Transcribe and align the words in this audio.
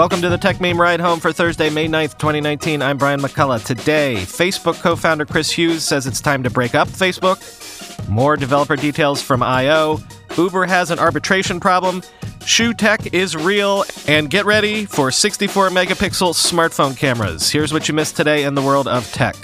Welcome 0.00 0.22
to 0.22 0.30
the 0.30 0.38
Techmeme 0.38 0.78
Ride 0.78 0.98
Home 0.98 1.20
for 1.20 1.30
Thursday, 1.30 1.68
May 1.68 1.86
9th, 1.86 2.16
2019. 2.16 2.80
I'm 2.80 2.96
Brian 2.96 3.20
McCullough. 3.20 3.62
Today, 3.62 4.14
Facebook 4.16 4.80
co 4.80 4.96
founder 4.96 5.26
Chris 5.26 5.50
Hughes 5.50 5.84
says 5.84 6.06
it's 6.06 6.22
time 6.22 6.42
to 6.42 6.48
break 6.48 6.74
up 6.74 6.88
Facebook. 6.88 8.08
More 8.08 8.34
developer 8.34 8.76
details 8.76 9.20
from 9.20 9.42
I/O 9.42 10.02
Uber 10.38 10.64
has 10.64 10.90
an 10.90 10.98
arbitration 10.98 11.60
problem. 11.60 12.02
Shoe 12.46 12.72
tech 12.72 13.12
is 13.12 13.36
real. 13.36 13.84
And 14.08 14.30
get 14.30 14.46
ready 14.46 14.86
for 14.86 15.10
64 15.10 15.68
megapixel 15.68 16.32
smartphone 16.32 16.96
cameras. 16.96 17.50
Here's 17.50 17.70
what 17.70 17.86
you 17.86 17.92
missed 17.92 18.16
today 18.16 18.44
in 18.44 18.54
the 18.54 18.62
world 18.62 18.88
of 18.88 19.04
tech. 19.12 19.36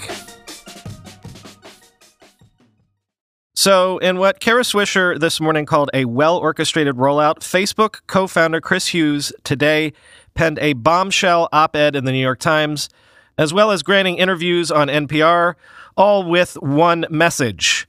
So, 3.59 3.97
in 3.99 4.19
what 4.19 4.39
Kara 4.39 4.61
Swisher 4.61 5.19
this 5.19 5.41
morning 5.41 5.65
called 5.65 5.89
a 5.95 6.05
well 6.05 6.37
orchestrated 6.37 6.97
rollout, 6.97 7.37
Facebook 7.37 8.01
co 8.07 8.27
founder 8.27 8.61
Chris 8.61 8.89
Hughes 8.89 9.33
today 9.45 9.95
penned 10.35 10.59
a 10.59 10.75
bombshell 10.75 11.49
op 11.53 11.75
ed 11.75 11.97
in 11.97 12.05
the 12.05 12.13
New 12.13 12.21
York 12.21 12.39
Times, 12.39 12.91
as 13.39 13.55
well 13.55 13.71
as 13.71 13.83
granting 13.83 14.19
interviews 14.19 14.71
on 14.71 14.89
NPR, 14.89 15.55
all 15.97 16.29
with 16.29 16.57
one 16.61 17.07
message. 17.09 17.89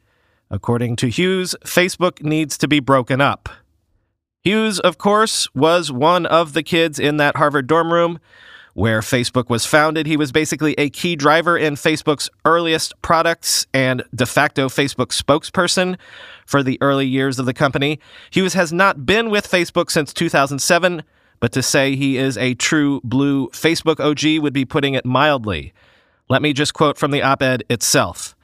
According 0.50 0.96
to 0.96 1.08
Hughes, 1.10 1.54
Facebook 1.66 2.24
needs 2.24 2.58
to 2.60 2.70
be 2.70 2.80
broken 2.80 3.20
up. 3.20 3.50
Hughes, 4.46 4.80
of 4.80 4.98
course, 4.98 5.54
was 5.54 5.92
one 5.92 6.26
of 6.26 6.54
the 6.54 6.64
kids 6.64 6.98
in 6.98 7.18
that 7.18 7.36
Harvard 7.36 7.68
dorm 7.68 7.92
room 7.92 8.20
where 8.78 9.00
Facebook 9.00 9.50
was 9.50 9.66
founded. 9.66 10.06
He 10.06 10.16
was 10.16 10.32
basically 10.32 10.76
a 10.78 10.92
key 10.92 11.16
driver 11.16 11.58
in 11.58 11.74
Facebook's 11.74 12.30
earliest 12.46 12.94
products 13.02 13.66
and 13.74 14.04
de 14.14 14.28
facto 14.28 14.70
Facebook 14.70 15.08
spokesperson 15.08 15.98
for 16.46 16.62
the 16.62 16.78
early 16.80 17.08
years 17.08 17.40
of 17.40 17.48
the 17.48 17.56
company. 17.56 18.00
Hughes 18.30 18.54
has 18.54 18.72
not 18.72 19.04
been 19.04 19.32
with 19.32 19.50
Facebook 19.50 19.90
since 19.90 20.14
2007, 20.14 21.02
but 21.40 21.52
to 21.54 21.64
say 21.64 21.96
he 21.96 22.18
is 22.18 22.38
a 22.38 22.54
true 22.54 23.02
blue 23.04 23.48
Facebook 23.48 24.00
OG 24.00 24.44
would 24.44 24.54
be 24.54 24.64
putting 24.64 24.94
it 24.94 25.08
mildly. 25.08 25.74
Let 26.30 26.44
me 26.44 26.54
just 26.54 26.76
quote 26.76 27.00
from 27.00 27.10
the 27.10 27.24
op 27.24 27.42
ed 27.42 27.64
itself 27.72 28.36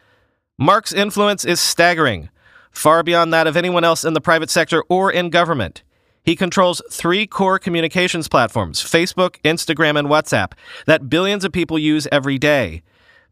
Mark's 0.58 0.92
influence 0.92 1.46
is 1.46 1.60
staggering, 1.60 2.30
far 2.72 3.04
beyond 3.04 3.32
that 3.34 3.46
of 3.46 3.56
anyone 3.56 3.84
else 3.84 4.04
in 4.04 4.14
the 4.14 4.20
private 4.22 4.50
sector 4.50 4.84
or 4.90 5.12
in 5.12 5.30
government. 5.30 5.84
He 6.24 6.38
controls 6.38 6.82
three 6.90 7.28
core 7.28 7.60
communications 7.60 8.30
platforms 8.30 8.82
Facebook, 8.82 9.36
Instagram, 9.44 10.00
and 10.00 10.08
WhatsApp 10.08 10.54
that 10.86 11.10
billions 11.10 11.44
of 11.44 11.52
people 11.52 11.78
use 11.78 12.08
every 12.14 12.38
day. 12.38 12.82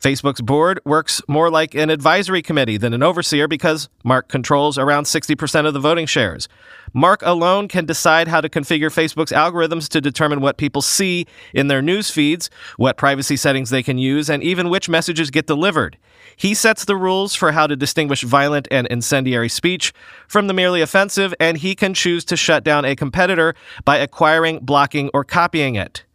Facebook's 0.01 0.41
board 0.41 0.79
works 0.83 1.21
more 1.27 1.51
like 1.51 1.75
an 1.75 1.91
advisory 1.91 2.41
committee 2.41 2.75
than 2.75 2.91
an 2.91 3.03
overseer 3.03 3.47
because 3.47 3.87
Mark 4.03 4.29
controls 4.29 4.79
around 4.79 5.03
60% 5.03 5.67
of 5.67 5.75
the 5.75 5.79
voting 5.79 6.07
shares. 6.07 6.49
Mark 6.91 7.21
alone 7.21 7.67
can 7.67 7.85
decide 7.85 8.27
how 8.27 8.41
to 8.41 8.49
configure 8.49 8.89
Facebook's 8.89 9.31
algorithms 9.31 9.87
to 9.89 10.01
determine 10.01 10.41
what 10.41 10.57
people 10.57 10.81
see 10.81 11.27
in 11.53 11.67
their 11.67 11.83
news 11.83 12.09
feeds, 12.09 12.49
what 12.77 12.97
privacy 12.97 13.37
settings 13.37 13.69
they 13.69 13.83
can 13.83 13.99
use, 13.99 14.27
and 14.27 14.41
even 14.41 14.69
which 14.69 14.89
messages 14.89 15.29
get 15.29 15.45
delivered. 15.45 15.97
He 16.35 16.55
sets 16.55 16.83
the 16.83 16.95
rules 16.95 17.35
for 17.35 17.51
how 17.51 17.67
to 17.67 17.75
distinguish 17.75 18.23
violent 18.23 18.67
and 18.71 18.87
incendiary 18.87 19.49
speech 19.49 19.93
from 20.27 20.47
the 20.47 20.53
merely 20.53 20.81
offensive, 20.81 21.31
and 21.39 21.59
he 21.59 21.75
can 21.75 21.93
choose 21.93 22.25
to 22.25 22.35
shut 22.35 22.63
down 22.63 22.85
a 22.85 22.95
competitor 22.95 23.53
by 23.85 23.97
acquiring, 23.97 24.59
blocking, 24.61 25.11
or 25.13 25.23
copying 25.23 25.75
it. 25.75 26.05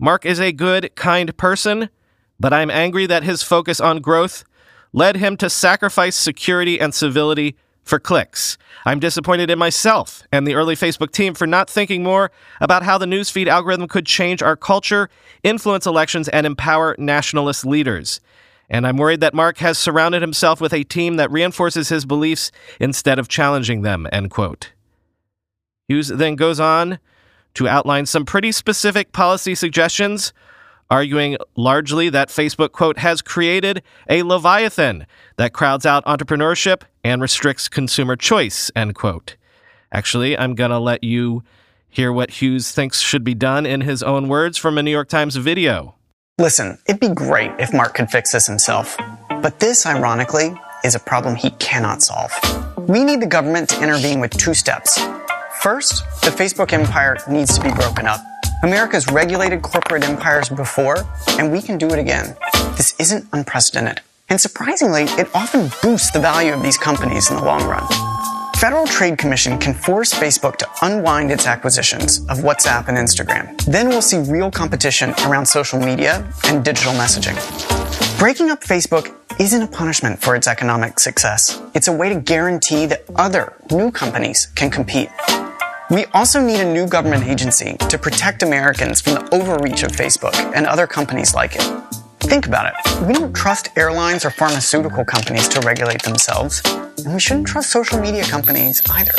Mark 0.00 0.26
is 0.26 0.40
a 0.40 0.50
good, 0.50 0.90
kind 0.96 1.36
person 1.36 1.90
but 2.40 2.52
I'm 2.52 2.70
angry 2.70 3.06
that 3.06 3.22
his 3.22 3.42
focus 3.42 3.80
on 3.80 4.00
growth 4.00 4.44
led 4.92 5.16
him 5.16 5.36
to 5.36 5.50
sacrifice 5.50 6.16
security 6.16 6.80
and 6.80 6.92
civility 6.92 7.56
for 7.84 8.00
clicks. 8.00 8.56
I'm 8.84 8.98
disappointed 8.98 9.50
in 9.50 9.58
myself 9.58 10.22
and 10.32 10.46
the 10.46 10.54
early 10.54 10.74
Facebook 10.74 11.12
team 11.12 11.34
for 11.34 11.46
not 11.46 11.68
thinking 11.68 12.02
more 12.02 12.30
about 12.60 12.82
how 12.82 12.98
the 12.98 13.06
newsfeed 13.06 13.46
algorithm 13.46 13.88
could 13.88 14.06
change 14.06 14.42
our 14.42 14.56
culture, 14.56 15.10
influence 15.42 15.86
elections, 15.86 16.28
and 16.28 16.46
empower 16.46 16.96
nationalist 16.98 17.66
leaders. 17.66 18.20
And 18.68 18.86
I'm 18.86 18.96
worried 18.96 19.20
that 19.20 19.34
Mark 19.34 19.58
has 19.58 19.78
surrounded 19.78 20.22
himself 20.22 20.60
with 20.60 20.72
a 20.72 20.84
team 20.84 21.16
that 21.16 21.30
reinforces 21.30 21.88
his 21.88 22.06
beliefs 22.06 22.52
instead 22.78 23.18
of 23.18 23.28
challenging 23.28 23.82
them, 23.82 24.06
end 24.12 24.30
quote. 24.30 24.72
Hughes 25.88 26.08
then 26.08 26.36
goes 26.36 26.60
on 26.60 27.00
to 27.54 27.66
outline 27.66 28.06
some 28.06 28.24
pretty 28.24 28.52
specific 28.52 29.12
policy 29.12 29.56
suggestions 29.56 30.32
arguing 30.90 31.36
largely 31.56 32.08
that 32.10 32.28
Facebook, 32.28 32.72
quote, 32.72 32.98
has 32.98 33.22
created 33.22 33.82
a 34.08 34.22
leviathan 34.22 35.06
that 35.36 35.52
crowds 35.52 35.86
out 35.86 36.04
entrepreneurship 36.04 36.82
and 37.04 37.22
restricts 37.22 37.68
consumer 37.68 38.16
choice, 38.16 38.70
end 38.74 38.94
quote. 38.94 39.36
Actually, 39.92 40.36
I'm 40.36 40.54
going 40.54 40.70
to 40.70 40.78
let 40.78 41.02
you 41.02 41.42
hear 41.88 42.12
what 42.12 42.30
Hughes 42.30 42.72
thinks 42.72 43.00
should 43.00 43.24
be 43.24 43.34
done 43.34 43.66
in 43.66 43.80
his 43.80 44.02
own 44.02 44.28
words 44.28 44.56
from 44.56 44.78
a 44.78 44.82
New 44.82 44.90
York 44.90 45.08
Times 45.08 45.36
video. 45.36 45.94
Listen, 46.38 46.78
it'd 46.86 47.00
be 47.00 47.08
great 47.08 47.50
if 47.58 47.72
Mark 47.72 47.94
could 47.94 48.10
fix 48.10 48.32
this 48.32 48.46
himself. 48.46 48.96
But 49.42 49.60
this, 49.60 49.84
ironically, 49.86 50.54
is 50.84 50.94
a 50.94 51.00
problem 51.00 51.34
he 51.36 51.50
cannot 51.50 52.02
solve. 52.02 52.32
We 52.88 53.04
need 53.04 53.20
the 53.20 53.26
government 53.26 53.68
to 53.70 53.82
intervene 53.82 54.20
with 54.20 54.30
two 54.36 54.54
steps. 54.54 54.98
First, 55.60 56.04
the 56.22 56.30
Facebook 56.30 56.72
empire 56.72 57.18
needs 57.28 57.58
to 57.58 57.62
be 57.62 57.70
broken 57.72 58.06
up. 58.06 58.20
America's 58.62 59.10
regulated 59.10 59.62
corporate 59.62 60.06
empires 60.06 60.50
before, 60.50 60.98
and 61.38 61.50
we 61.50 61.62
can 61.62 61.78
do 61.78 61.88
it 61.88 61.98
again. 61.98 62.36
This 62.76 62.94
isn't 63.00 63.26
unprecedented. 63.32 64.02
And 64.28 64.38
surprisingly, 64.38 65.04
it 65.04 65.28
often 65.34 65.70
boosts 65.82 66.10
the 66.10 66.20
value 66.20 66.52
of 66.52 66.62
these 66.62 66.76
companies 66.76 67.30
in 67.30 67.36
the 67.36 67.42
long 67.42 67.66
run. 67.66 67.86
Federal 68.56 68.86
Trade 68.86 69.16
Commission 69.16 69.58
can 69.58 69.72
force 69.72 70.12
Facebook 70.12 70.56
to 70.56 70.68
unwind 70.82 71.30
its 71.30 71.46
acquisitions 71.46 72.18
of 72.28 72.40
WhatsApp 72.40 72.88
and 72.88 72.98
Instagram. 72.98 73.58
Then 73.64 73.88
we'll 73.88 74.02
see 74.02 74.18
real 74.18 74.50
competition 74.50 75.14
around 75.26 75.46
social 75.46 75.80
media 75.80 76.30
and 76.44 76.62
digital 76.62 76.92
messaging. 76.92 77.38
Breaking 78.18 78.50
up 78.50 78.60
Facebook 78.60 79.16
isn't 79.40 79.62
a 79.62 79.66
punishment 79.66 80.20
for 80.20 80.36
its 80.36 80.46
economic 80.46 81.00
success. 81.00 81.62
It's 81.74 81.88
a 81.88 81.92
way 81.92 82.10
to 82.10 82.20
guarantee 82.20 82.84
that 82.84 83.04
other 83.16 83.54
new 83.70 83.90
companies 83.90 84.48
can 84.54 84.70
compete. 84.70 85.08
We 85.90 86.04
also 86.14 86.40
need 86.40 86.60
a 86.60 86.72
new 86.72 86.86
government 86.86 87.24
agency 87.24 87.76
to 87.88 87.98
protect 87.98 88.44
Americans 88.44 89.00
from 89.00 89.14
the 89.14 89.34
overreach 89.34 89.82
of 89.82 89.90
Facebook 89.90 90.34
and 90.54 90.64
other 90.64 90.86
companies 90.86 91.34
like 91.34 91.56
it. 91.56 91.62
Think 92.20 92.46
about 92.46 92.72
it. 92.72 93.06
We 93.08 93.12
don't 93.12 93.34
trust 93.34 93.70
airlines 93.76 94.24
or 94.24 94.30
pharmaceutical 94.30 95.04
companies 95.04 95.48
to 95.48 95.60
regulate 95.62 96.02
themselves, 96.02 96.62
and 97.04 97.12
we 97.12 97.18
shouldn't 97.18 97.48
trust 97.48 97.70
social 97.70 97.98
media 97.98 98.22
companies 98.22 98.80
either. 98.88 99.10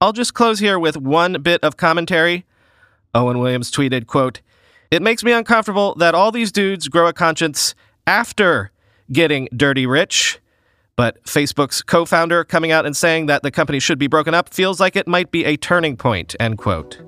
I'll 0.00 0.12
just 0.12 0.34
close 0.34 0.58
here 0.58 0.76
with 0.76 0.96
one 0.96 1.40
bit 1.40 1.62
of 1.62 1.76
commentary. 1.76 2.44
Owen 3.14 3.38
Williams 3.38 3.70
tweeted, 3.70 4.08
quote, 4.08 4.40
It 4.90 5.02
makes 5.02 5.22
me 5.22 5.30
uncomfortable 5.30 5.94
that 6.00 6.16
all 6.16 6.32
these 6.32 6.50
dudes 6.50 6.88
grow 6.88 7.06
a 7.06 7.12
conscience 7.12 7.76
after 8.08 8.72
getting 9.12 9.48
dirty 9.56 9.86
rich. 9.86 10.40
But 10.96 11.22
Facebook's 11.24 11.82
co 11.82 12.04
founder 12.04 12.44
coming 12.44 12.70
out 12.70 12.86
and 12.86 12.96
saying 12.96 13.26
that 13.26 13.42
the 13.42 13.50
company 13.50 13.80
should 13.80 13.98
be 13.98 14.06
broken 14.06 14.34
up 14.34 14.54
feels 14.54 14.78
like 14.78 14.94
it 14.94 15.08
might 15.08 15.30
be 15.30 15.44
a 15.44 15.56
turning 15.56 15.96
point, 15.96 16.36
end 16.38 16.58
quote. 16.58 17.00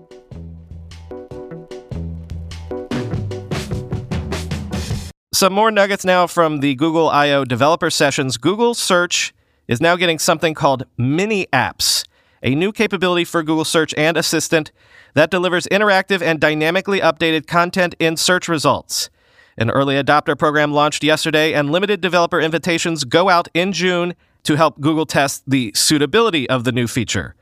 Some 5.32 5.52
more 5.52 5.70
nuggets 5.70 6.04
now 6.04 6.26
from 6.26 6.60
the 6.60 6.74
Google 6.74 7.10
I/O 7.10 7.44
developer 7.44 7.90
sessions. 7.90 8.38
Google 8.38 8.72
Search 8.72 9.34
is 9.68 9.80
now 9.80 9.94
getting 9.94 10.18
something 10.18 10.54
called 10.54 10.84
Mini 10.96 11.46
Apps, 11.52 12.04
a 12.42 12.54
new 12.54 12.72
capability 12.72 13.24
for 13.24 13.42
Google 13.42 13.66
Search 13.66 13.92
and 13.98 14.16
Assistant 14.16 14.72
that 15.14 15.30
delivers 15.30 15.66
interactive 15.66 16.22
and 16.22 16.40
dynamically 16.40 17.00
updated 17.00 17.46
content 17.46 17.94
in 17.98 18.16
search 18.16 18.48
results. 18.48 19.10
An 19.58 19.70
early 19.70 19.94
adopter 19.94 20.38
program 20.38 20.72
launched 20.72 21.02
yesterday, 21.02 21.54
and 21.54 21.70
limited 21.70 22.00
developer 22.00 22.40
invitations 22.40 23.04
go 23.04 23.28
out 23.28 23.48
in 23.54 23.72
June 23.72 24.14
to 24.42 24.56
help 24.56 24.80
Google 24.80 25.06
test 25.06 25.42
the 25.46 25.72
suitability 25.74 26.48
of 26.48 26.64
the 26.64 26.72
new 26.72 26.86
feature. 26.86 27.34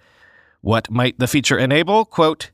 What 0.60 0.90
might 0.90 1.18
the 1.18 1.26
feature 1.26 1.58
enable? 1.58 2.04
Quote, 2.04 2.50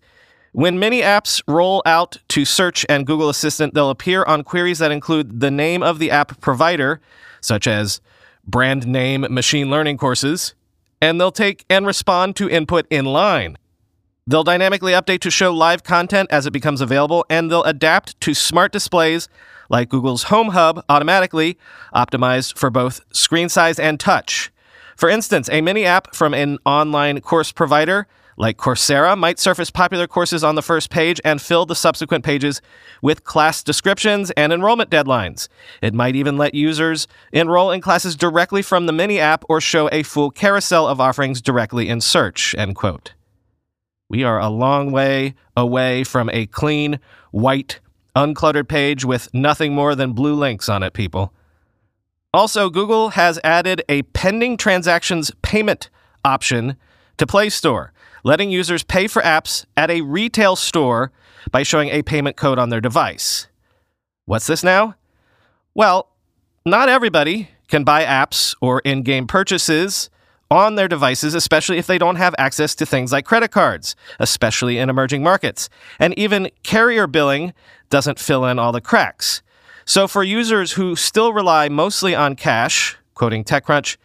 when 0.52 0.80
mini 0.80 1.02
apps 1.02 1.40
roll 1.46 1.80
out 1.86 2.16
to 2.28 2.44
Search 2.44 2.84
and 2.88 3.06
Google 3.06 3.28
Assistant, 3.28 3.74
they'll 3.74 3.90
appear 3.90 4.24
on 4.24 4.42
queries 4.42 4.80
that 4.80 4.90
include 4.90 5.38
the 5.38 5.50
name 5.50 5.82
of 5.82 6.00
the 6.00 6.10
app 6.10 6.40
provider, 6.40 7.00
such 7.40 7.68
as 7.68 8.00
brand 8.44 8.86
name 8.86 9.20
machine 9.30 9.70
learning 9.70 9.96
courses, 9.96 10.54
and 11.00 11.20
they'll 11.20 11.30
take 11.30 11.64
and 11.70 11.86
respond 11.86 12.34
to 12.36 12.50
input 12.50 12.86
in 12.90 13.04
line. 13.04 13.56
They'll 14.26 14.44
dynamically 14.44 14.92
update 14.92 15.20
to 15.20 15.30
show 15.30 15.52
live 15.52 15.82
content 15.82 16.30
as 16.30 16.46
it 16.46 16.52
becomes 16.52 16.80
available, 16.80 17.24
and 17.28 17.50
they'll 17.50 17.64
adapt 17.64 18.20
to 18.20 18.34
smart 18.34 18.72
displays 18.72 19.28
like 19.68 19.88
Google's 19.88 20.24
Home 20.24 20.48
Hub 20.48 20.84
automatically, 20.88 21.56
optimized 21.94 22.56
for 22.58 22.70
both 22.70 23.00
screen 23.12 23.48
size 23.48 23.78
and 23.78 23.98
touch. 23.98 24.52
For 24.96 25.08
instance, 25.08 25.48
a 25.50 25.60
mini 25.60 25.84
app 25.84 26.14
from 26.14 26.34
an 26.34 26.58
online 26.66 27.20
course 27.20 27.52
provider 27.52 28.06
like 28.40 28.56
Coursera 28.56 29.16
might 29.18 29.38
surface 29.38 29.70
popular 29.70 30.06
courses 30.06 30.42
on 30.42 30.54
the 30.54 30.62
first 30.62 30.88
page 30.88 31.20
and 31.24 31.42
fill 31.42 31.66
the 31.66 31.74
subsequent 31.74 32.24
pages 32.24 32.62
with 33.02 33.22
class 33.22 33.62
descriptions 33.62 34.30
and 34.32 34.52
enrollment 34.52 34.90
deadlines. 34.90 35.48
It 35.82 35.92
might 35.92 36.16
even 36.16 36.38
let 36.38 36.54
users 36.54 37.06
enroll 37.32 37.70
in 37.70 37.82
classes 37.82 38.16
directly 38.16 38.62
from 38.62 38.86
the 38.86 38.92
mini 38.92 39.20
app 39.20 39.44
or 39.48 39.60
show 39.60 39.90
a 39.92 40.02
full 40.02 40.30
carousel 40.30 40.88
of 40.88 41.00
offerings 41.00 41.42
directly 41.42 41.88
in 41.88 42.00
search, 42.00 42.54
end 42.56 42.76
quote. 42.76 43.12
We 44.10 44.24
are 44.24 44.40
a 44.40 44.48
long 44.48 44.90
way 44.90 45.34
away 45.56 46.02
from 46.02 46.28
a 46.30 46.46
clean, 46.46 46.98
white, 47.30 47.78
uncluttered 48.16 48.68
page 48.68 49.04
with 49.04 49.32
nothing 49.32 49.72
more 49.72 49.94
than 49.94 50.14
blue 50.14 50.34
links 50.34 50.68
on 50.68 50.82
it, 50.82 50.94
people. 50.94 51.32
Also, 52.34 52.70
Google 52.70 53.10
has 53.10 53.38
added 53.44 53.84
a 53.88 54.02
pending 54.02 54.56
transactions 54.56 55.30
payment 55.42 55.90
option 56.24 56.76
to 57.18 57.26
Play 57.26 57.50
Store, 57.50 57.92
letting 58.24 58.50
users 58.50 58.82
pay 58.82 59.06
for 59.06 59.22
apps 59.22 59.64
at 59.76 59.92
a 59.92 60.00
retail 60.00 60.56
store 60.56 61.12
by 61.52 61.62
showing 61.62 61.88
a 61.90 62.02
payment 62.02 62.36
code 62.36 62.58
on 62.58 62.68
their 62.68 62.80
device. 62.80 63.46
What's 64.26 64.48
this 64.48 64.64
now? 64.64 64.96
Well, 65.72 66.08
not 66.66 66.88
everybody 66.88 67.48
can 67.68 67.84
buy 67.84 68.04
apps 68.04 68.56
or 68.60 68.80
in 68.80 69.02
game 69.02 69.28
purchases 69.28 70.10
on 70.50 70.74
their 70.74 70.88
devices, 70.88 71.34
especially 71.34 71.78
if 71.78 71.86
they 71.86 71.98
don't 71.98 72.16
have 72.16 72.34
access 72.38 72.74
to 72.74 72.86
things 72.86 73.12
like 73.12 73.24
credit 73.24 73.50
cards, 73.50 73.94
especially 74.18 74.78
in 74.78 74.90
emerging 74.90 75.22
markets. 75.22 75.68
And 75.98 76.18
even 76.18 76.50
carrier 76.62 77.06
billing 77.06 77.52
doesn't 77.88 78.18
fill 78.18 78.44
in 78.44 78.58
all 78.58 78.72
the 78.72 78.80
cracks. 78.80 79.42
So, 79.84 80.06
for 80.06 80.22
users 80.22 80.72
who 80.72 80.94
still 80.96 81.32
rely 81.32 81.68
mostly 81.68 82.14
on 82.14 82.36
cash, 82.36 82.96
quoting 83.14 83.44
TechCrunch, 83.44 83.96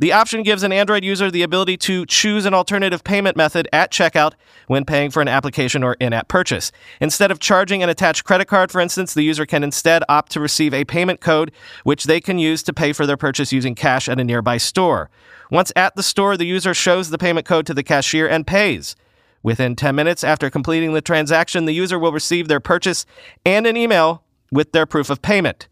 the 0.00 0.14
option 0.14 0.42
gives 0.42 0.62
an 0.62 0.72
Android 0.72 1.04
user 1.04 1.30
the 1.30 1.42
ability 1.42 1.76
to 1.76 2.06
choose 2.06 2.46
an 2.46 2.54
alternative 2.54 3.04
payment 3.04 3.36
method 3.36 3.68
at 3.70 3.92
checkout 3.92 4.32
when 4.66 4.86
paying 4.86 5.10
for 5.10 5.20
an 5.20 5.28
application 5.28 5.84
or 5.84 5.94
in 6.00 6.14
app 6.14 6.26
purchase. 6.26 6.72
Instead 7.02 7.30
of 7.30 7.38
charging 7.38 7.82
an 7.82 7.90
attached 7.90 8.24
credit 8.24 8.46
card, 8.46 8.72
for 8.72 8.80
instance, 8.80 9.12
the 9.12 9.22
user 9.22 9.44
can 9.44 9.62
instead 9.62 10.02
opt 10.08 10.32
to 10.32 10.40
receive 10.40 10.72
a 10.72 10.86
payment 10.86 11.20
code 11.20 11.52
which 11.84 12.04
they 12.04 12.18
can 12.18 12.38
use 12.38 12.62
to 12.62 12.72
pay 12.72 12.94
for 12.94 13.04
their 13.04 13.18
purchase 13.18 13.52
using 13.52 13.74
cash 13.74 14.08
at 14.08 14.18
a 14.18 14.24
nearby 14.24 14.56
store. 14.56 15.10
Once 15.50 15.70
at 15.76 15.94
the 15.96 16.02
store, 16.02 16.34
the 16.38 16.46
user 16.46 16.72
shows 16.72 17.10
the 17.10 17.18
payment 17.18 17.46
code 17.46 17.66
to 17.66 17.74
the 17.74 17.82
cashier 17.82 18.26
and 18.26 18.46
pays. 18.46 18.96
Within 19.42 19.76
10 19.76 19.94
minutes 19.94 20.24
after 20.24 20.48
completing 20.48 20.94
the 20.94 21.02
transaction, 21.02 21.66
the 21.66 21.74
user 21.74 21.98
will 21.98 22.12
receive 22.12 22.48
their 22.48 22.60
purchase 22.60 23.04
and 23.44 23.66
an 23.66 23.76
email 23.76 24.22
with 24.50 24.72
their 24.72 24.86
proof 24.86 25.10
of 25.10 25.20
payment. 25.20 25.68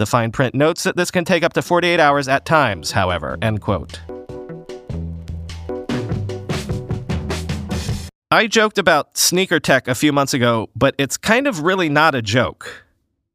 The 0.00 0.06
fine 0.06 0.32
print 0.32 0.54
notes 0.54 0.84
that 0.84 0.96
this 0.96 1.10
can 1.10 1.26
take 1.26 1.42
up 1.42 1.52
to 1.52 1.60
48 1.60 2.00
hours 2.00 2.26
at 2.26 2.46
times, 2.46 2.92
however. 2.92 3.36
End 3.42 3.60
quote. 3.60 4.00
I 8.30 8.46
joked 8.46 8.78
about 8.78 9.18
sneaker 9.18 9.60
tech 9.60 9.88
a 9.88 9.94
few 9.94 10.10
months 10.10 10.32
ago, 10.32 10.70
but 10.74 10.94
it's 10.96 11.18
kind 11.18 11.46
of 11.46 11.64
really 11.64 11.90
not 11.90 12.14
a 12.14 12.22
joke. 12.22 12.86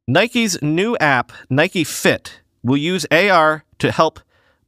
Nike's 0.08 0.60
new 0.60 0.96
app, 0.96 1.30
Nike 1.48 1.84
Fit, 1.84 2.40
will 2.64 2.76
use 2.76 3.06
AR 3.12 3.62
to 3.78 3.92
help 3.92 4.18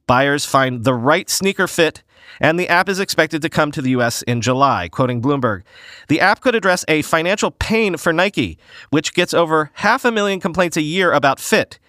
buyers 0.07 0.45
find 0.45 0.85
the 0.85 0.93
right 0.93 1.29
sneaker 1.29 1.67
fit 1.67 2.01
and 2.39 2.59
the 2.59 2.69
app 2.69 2.89
is 2.89 2.99
expected 2.99 3.41
to 3.41 3.49
come 3.49 3.71
to 3.71 3.81
the 3.81 3.91
US 3.91 4.21
in 4.23 4.41
July, 4.41 4.89
quoting 4.89 5.21
Bloomberg. 5.21 5.63
The 6.07 6.21
app 6.21 6.41
could 6.41 6.55
address 6.55 6.85
a 6.87 7.01
financial 7.01 7.51
pain 7.51 7.97
for 7.97 8.13
Nike, 8.13 8.57
which 8.89 9.13
gets 9.13 9.33
over 9.33 9.71
half 9.75 10.05
a 10.05 10.11
million 10.11 10.39
complaints 10.39 10.77
a 10.77 10.81
year 10.81 11.11
about 11.11 11.39
fit. 11.39 11.79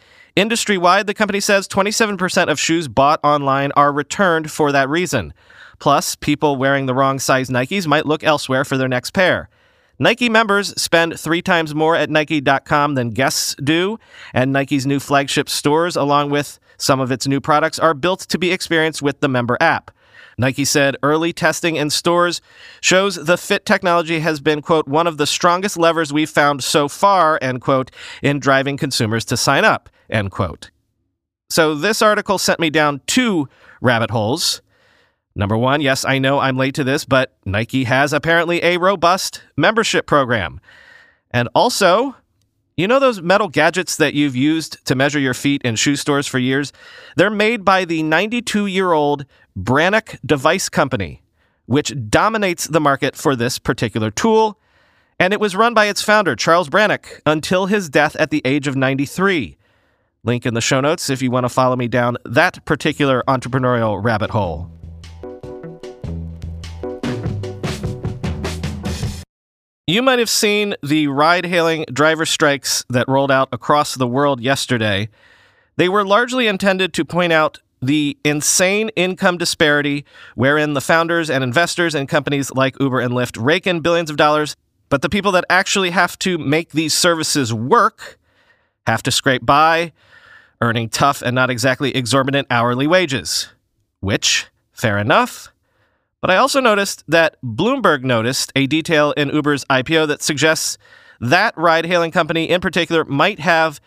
Industry 0.41 0.79
wide, 0.79 1.07
the 1.07 1.13
company 1.13 1.39
says 1.39 1.69
27% 1.69 2.49
of 2.49 2.59
shoes 2.59 2.89
bought 2.89 3.21
online 3.23 3.73
are 3.77 3.93
returned 3.93 4.51
for 4.51 4.73
that 4.73 4.89
reason. 4.89 5.35
Plus, 5.81 6.17
people 6.17 6.57
wearing 6.57 6.87
the 6.87 6.95
wrong 6.95 7.19
size 7.19 7.51
Nikes 7.51 7.87
might 7.87 8.07
look 8.07 8.25
elsewhere 8.25 8.65
for 8.65 8.79
their 8.79 8.89
next 8.89 9.11
pair. 9.11 9.51
Nike 9.99 10.31
members 10.31 10.69
spend 10.81 11.21
three 11.21 11.43
times 11.43 11.75
more 11.75 11.95
at 11.95 12.09
Nike.com 12.09 12.95
than 12.95 13.11
guests 13.11 13.55
do, 13.63 13.99
and 14.33 14.51
Nike's 14.51 14.87
new 14.87 14.99
flagship 14.99 15.51
stores, 15.51 15.95
along 15.95 16.31
with 16.31 16.59
some 16.79 17.01
of 17.01 17.13
its 17.13 17.27
new 17.27 17.43
products, 17.43 17.79
are 17.79 17.93
built 17.93 18.21
to 18.21 18.39
be 18.39 18.51
experienced 18.51 19.03
with 19.03 19.21
the 19.21 19.29
member 19.29 19.59
app. 19.61 19.91
Nike 20.41 20.65
said 20.65 20.97
early 21.03 21.35
testing 21.35 21.77
in 21.77 21.91
stores 21.91 22.41
shows 22.81 23.17
the 23.17 23.37
fit 23.37 23.67
technology 23.67 24.21
has 24.21 24.41
been, 24.41 24.63
quote, 24.63 24.89
one 24.89 25.07
of 25.07 25.19
the 25.19 25.27
strongest 25.27 25.77
levers 25.77 26.15
we've 26.15 26.31
found 26.31 26.65
so 26.65 26.89
far, 26.89 27.39
end 27.43 27.61
quote, 27.61 27.91
in 28.23 28.41
driving 28.41 28.79
consumers 28.79 29.27
to 29.27 29.37
sign 29.37 29.67
up, 29.67 29.91
end 30.09 30.31
quote. 30.31 30.71
So 31.51 31.75
this 31.75 32.01
article 32.01 32.39
sent 32.39 32.59
me 32.59 32.71
down 32.71 33.03
two 33.07 33.51
rabbit 33.83 34.11
holes. 34.11 34.63
Number 35.35 35.59
one, 35.59 35.83
yes, 35.83 36.07
I 36.07 36.19
know 36.19 36.39
I'm 36.39 36.57
late 36.57 36.75
to 36.77 36.85
this, 36.85 37.05
but 37.05 37.37
Nike 37.45 37.85
has 37.85 38.15
apparently 38.15 38.63
a 38.65 38.79
robust 38.79 39.43
membership 39.59 40.07
program. 40.07 40.59
And 41.33 41.51
also, 41.55 42.17
you 42.81 42.89
know 42.89 42.99
those 42.99 43.21
metal 43.21 43.49
gadgets 43.49 43.97
that 43.97 44.15
you've 44.15 44.35
used 44.35 44.83
to 44.87 44.95
measure 44.95 45.19
your 45.19 45.35
feet 45.35 45.61
in 45.63 45.77
shoe 45.77 45.97
stores 45.97 46.27
for 46.27 46.39
years? 46.39 46.73
They're 47.15 47.29
made 47.29 47.63
by 47.63 47.85
the 47.85 48.03
92 48.03 48.65
year 48.67 48.93
old 48.93 49.27
Brannock 49.57 50.19
Device 50.25 50.69
Company, 50.69 51.23
which 51.67 51.95
dominates 52.09 52.67
the 52.67 52.81
market 52.81 53.17
for 53.17 53.37
this 53.37 53.59
particular 53.59 54.11
tool. 54.11 54.59
And 55.19 55.33
it 55.33 55.41
was 55.41 55.55
run 55.55 55.75
by 55.75 55.87
its 55.87 56.03
founder, 56.03 56.35
Charles 56.35 56.69
Brannock, 56.69 57.21
until 57.27 57.67
his 57.67 57.89
death 57.89 58.17
at 58.17 58.31
the 58.31 58.43
age 58.45 58.67
of 58.67 58.77
93. 58.77 59.57
Link 60.23 60.47
in 60.47 60.55
the 60.55 60.61
show 60.61 60.81
notes 60.81 61.09
if 61.11 61.23
you 61.23 61.31
want 61.31 61.45
to 61.45 61.49
follow 61.49 61.77
me 61.77 61.89
down 61.89 62.17
that 62.25 62.65
particular 62.65 63.23
entrepreneurial 63.27 64.03
rabbit 64.03 64.31
hole. 64.31 64.71
You 69.91 70.03
might 70.03 70.21
have 70.21 70.31
seen 70.31 70.77
the 70.85 71.09
ride 71.09 71.45
hailing 71.45 71.85
driver 71.93 72.25
strikes 72.25 72.85
that 72.91 73.09
rolled 73.09 73.33
out 73.33 73.49
across 73.51 73.97
the 73.97 74.07
world 74.07 74.41
yesterday. 74.41 75.09
They 75.77 75.89
were 75.89 76.05
largely 76.05 76.47
intended 76.47 76.95
to 76.95 77.05
point 77.05 77.33
out 77.33 77.59
the 77.83 78.17
insane 78.25 78.91
income 78.97 79.39
disparity 79.39 80.05
wherein 80.35 80.75
the 80.75 80.81
founders 80.81 81.31
and 81.31 81.43
investors 81.43 81.95
in 81.95 82.07
companies 82.07 82.53
like 82.53 82.79
Uber 82.81 83.01
and 83.01 83.15
Lyft 83.15 83.43
rake 83.43 83.67
in 83.67 83.81
billions 83.81 84.11
of 84.11 84.17
dollars, 84.17 84.57
but 84.89 85.03
the 85.03 85.09
people 85.09 85.33
that 85.33 85.45
actually 85.49 85.91
have 85.91 86.19
to 86.21 86.37
make 86.37 86.73
these 86.73 86.93
services 86.93 87.55
work 87.55 88.19
have 88.87 89.03
to 89.05 89.11
scrape 89.11 89.47
by, 89.47 89.93
earning 90.61 90.89
tough 90.89 91.23
and 91.23 91.35
not 91.35 91.51
exactly 91.51 91.95
exorbitant 91.95 92.47
hourly 92.51 92.87
wages. 92.87 93.49
Which, 94.01 94.47
fair 94.73 94.99
enough, 94.99 95.53
but 96.21 96.31
I 96.31 96.37
also 96.37 96.61
noticed 96.61 97.03
that 97.09 97.37
Bloomberg 97.43 98.03
noticed 98.03 98.53
a 98.55 98.67
detail 98.67 99.13
in 99.13 99.31
Uber's 99.31 99.65
IPO 99.67 100.09
that 100.09 100.23
suggests 100.23 100.77
that 101.21 101.57
ride 101.57 101.87
hailing 101.87 102.11
company 102.11 102.49
in 102.49 102.61
particular 102.61 103.05
might 103.05 103.39
have 103.41 103.81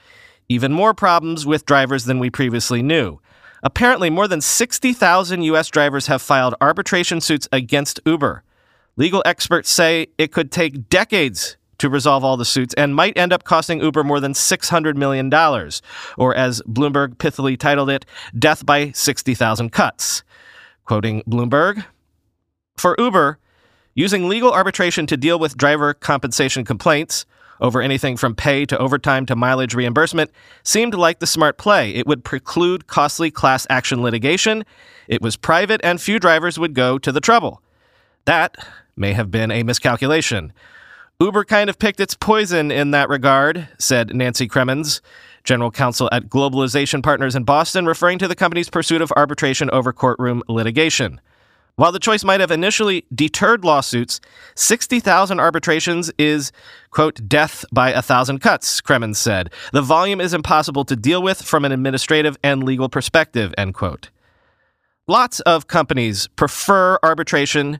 even 0.50 0.72
more 0.72 0.94
problems 0.94 1.46
with 1.46 1.66
drivers 1.66 2.06
than 2.06 2.20
we 2.20 2.30
previously 2.30 2.82
knew. 2.82 3.20
Apparently, 3.64 4.10
more 4.10 4.28
than 4.28 4.42
60,000 4.42 5.42
U.S. 5.44 5.70
drivers 5.70 6.08
have 6.08 6.22
filed 6.22 6.54
arbitration 6.60 7.22
suits 7.22 7.48
against 7.52 8.00
Uber. 8.06 8.44
Legal 8.98 9.24
experts 9.26 9.70
say 9.70 10.08
it 10.18 10.34
could 10.34 10.52
take 10.52 10.90
decades 10.90 11.56
to 11.78 11.90
resolve 11.90 12.24
all 12.24 12.38
the 12.38 12.46
suits 12.46 12.74
and 12.76 12.94
might 12.94 13.18
end 13.18 13.34
up 13.34 13.46
costing 13.46 13.82
Uber 13.82 14.04
more 14.04 14.20
than 14.20 14.34
$600 14.34 14.96
million, 14.96 15.34
or 16.18 16.36
as 16.36 16.62
Bloomberg 16.68 17.16
pithily 17.16 17.58
titled 17.58 17.90
it, 17.90 18.06
death 18.38 18.66
by 18.66 18.92
60,000 18.92 19.72
cuts. 19.72 20.24
Quoting 20.86 21.24
Bloomberg, 21.28 21.86
for 22.78 22.96
Uber, 23.00 23.40
using 23.96 24.28
legal 24.28 24.52
arbitration 24.52 25.08
to 25.08 25.16
deal 25.16 25.40
with 25.40 25.58
driver 25.58 25.94
compensation 25.94 26.66
complaints 26.66 27.26
over 27.64 27.82
anything 27.82 28.18
from 28.18 28.36
pay 28.36 28.66
to 28.66 28.78
overtime 28.78 29.26
to 29.26 29.36
mileage 29.36 29.74
reimbursement 29.74 30.30
seemed 30.62 30.94
like 30.94 31.20
the 31.20 31.26
smart 31.26 31.58
play. 31.58 31.92
It 31.96 32.06
would 32.06 32.24
preclude 32.24 32.86
costly 32.86 33.32
class 33.32 33.66
action 33.70 34.04
litigation. 34.04 34.66
It 35.08 35.22
was 35.22 35.38
private, 35.38 35.82
and 35.84 36.00
few 36.00 36.20
drivers 36.20 36.60
would 36.60 36.76
go 36.76 37.00
to 37.00 37.12
the 37.12 37.22
trouble. 37.22 37.62
That 38.26 38.56
may 38.96 39.14
have 39.14 39.32
been 39.32 39.50
a 39.50 39.64
miscalculation. 39.64 40.54
Uber 41.20 41.46
kind 41.46 41.70
of 41.70 41.80
picked 41.80 42.00
its 42.00 42.16
poison 42.16 42.70
in 42.70 42.92
that 42.92 43.10
regard, 43.10 43.70
said 43.80 44.14
Nancy 44.14 44.48
Kremens, 44.48 45.00
general 45.44 45.72
counsel 45.72 46.10
at 46.12 46.28
Globalization 46.28 47.02
Partners 47.02 47.36
in 47.36 47.44
Boston, 47.44 47.86
referring 47.86 48.20
to 48.20 48.28
the 48.28 48.36
company's 48.36 48.70
pursuit 48.70 49.02
of 49.02 49.12
arbitration 49.16 49.70
over 49.70 49.94
courtroom 49.94 50.44
litigation. 50.50 51.22
While 51.76 51.92
the 51.92 52.00
choice 52.00 52.24
might 52.24 52.40
have 52.40 52.52
initially 52.52 53.06
deterred 53.14 53.66
lawsuits, 53.66 54.22
60,000 54.56 55.40
arbitrations 55.40 56.12
is, 56.20 56.52
quote, 56.92 57.28
death 57.28 57.66
by 57.72 57.90
a 57.90 58.02
thousand 58.02 58.40
cuts, 58.40 58.80
Kremens 58.80 59.16
said. 59.16 59.52
The 59.72 59.82
volume 59.82 60.22
is 60.22 60.36
impossible 60.36 60.86
to 60.86 60.96
deal 60.96 61.24
with 61.24 61.42
from 61.42 61.66
an 61.66 61.72
administrative 61.72 62.38
and 62.44 62.64
legal 62.64 62.90
perspective, 62.90 63.56
end 63.58 63.74
quote. 63.74 64.12
Lots 65.08 65.40
of 65.42 65.68
companies 65.68 66.28
prefer 66.28 67.00
arbitration 67.02 67.80